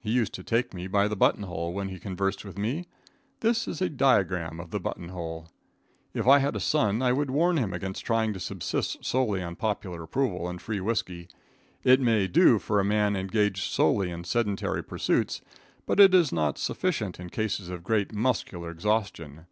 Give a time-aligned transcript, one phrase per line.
[0.00, 2.86] He used to take me by the buttonhole when he conversed with me.
[3.42, 5.50] This is a diagram of the buttonhole.
[6.14, 9.54] If I had a son I would warn him against trying to subsist solely on
[9.54, 11.28] popular approval and free whiskey.
[11.84, 15.42] It may do for a man engaged solely in sedentary pursuits,
[15.86, 19.46] but it is not sufficient in cases of great muscular exhaustion.